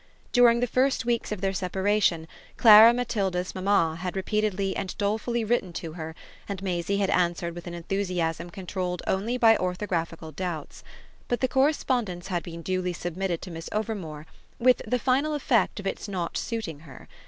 During 0.31 0.61
the 0.61 0.65
first 0.65 1.05
weeks 1.05 1.31
of 1.31 1.41
their 1.41 1.53
separation 1.53 2.27
Clara 2.57 2.91
Matilda's 2.91 3.53
mamma 3.53 3.97
had 4.01 4.15
repeatedly 4.15 4.75
and 4.75 4.97
dolefully 4.97 5.43
written 5.43 5.71
to 5.73 5.93
her, 5.93 6.15
and 6.49 6.59
Maisie 6.63 6.97
had 6.97 7.11
answered 7.11 7.53
with 7.53 7.67
an 7.67 7.75
enthusiasm 7.75 8.49
controlled 8.49 9.03
only 9.05 9.37
by 9.37 9.55
orthographical 9.57 10.35
doubts; 10.35 10.83
but 11.27 11.39
the 11.39 11.47
correspondence 11.47 12.29
had 12.29 12.41
been 12.41 12.63
duly 12.63 12.93
submitted 12.93 13.43
to 13.43 13.51
Miss 13.51 13.69
Overmore, 13.71 14.25
with 14.57 14.81
the 14.87 14.97
final 14.97 15.35
effect 15.35 15.79
of 15.79 15.85
its 15.85 16.07
not 16.07 16.35
suiting 16.35 16.79
her. 16.79 17.07